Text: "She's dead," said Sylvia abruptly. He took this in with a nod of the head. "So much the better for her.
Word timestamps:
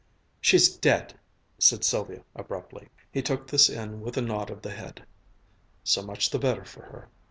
"She's 0.39 0.67
dead," 0.75 1.13
said 1.59 1.83
Sylvia 1.83 2.23
abruptly. 2.35 2.89
He 3.11 3.21
took 3.21 3.45
this 3.45 3.69
in 3.69 4.01
with 4.01 4.17
a 4.17 4.21
nod 4.23 4.49
of 4.49 4.63
the 4.63 4.71
head. 4.71 5.05
"So 5.83 6.01
much 6.01 6.31
the 6.31 6.39
better 6.39 6.65
for 6.65 6.81
her. 6.81 7.09